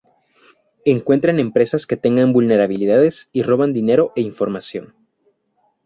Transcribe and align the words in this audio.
Encuentran 0.83 1.39
empresas 1.39 1.85
que 1.85 1.95
tengan 1.95 2.33
vulnerabilidades 2.33 3.29
y 3.33 3.43
roban 3.43 3.71
dinero 3.71 4.13
e 4.15 4.21
información. 4.21 4.95